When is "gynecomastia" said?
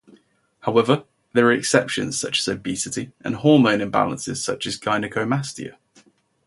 4.79-5.75